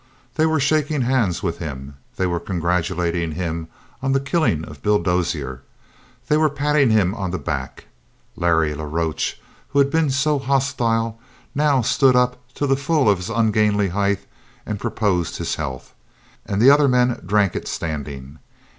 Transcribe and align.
They 0.33 0.47
were 0.47 0.59
shaking 0.59 1.01
hands 1.01 1.43
with 1.43 1.59
him. 1.59 1.93
They 2.15 2.25
were 2.25 2.39
congratulating 2.39 3.33
him 3.33 3.67
on 4.01 4.13
the 4.13 4.19
killing 4.19 4.63
of 4.65 4.81
Bill 4.81 4.97
Dozier. 4.97 5.61
They 6.27 6.37
were 6.37 6.49
patting 6.49 6.89
him 6.89 7.13
on 7.13 7.29
the 7.29 7.37
back. 7.37 7.85
Larry 8.35 8.73
la 8.73 8.85
Roche, 8.85 9.35
who 9.67 9.77
had 9.77 9.91
been 9.91 10.09
so 10.09 10.39
hostile, 10.39 11.19
now 11.53 11.83
stood 11.83 12.15
up 12.15 12.41
to 12.55 12.65
the 12.65 12.75
full 12.75 13.07
of 13.07 13.19
his 13.19 13.29
ungainly 13.29 13.89
height 13.89 14.25
and 14.65 14.79
proposed 14.79 15.37
his 15.37 15.53
health. 15.53 15.93
And 16.47 16.59
the 16.59 16.71
other 16.71 16.87
men 16.87 17.21
drank 17.23 17.55
it 17.55 17.67
standing. 17.67 18.39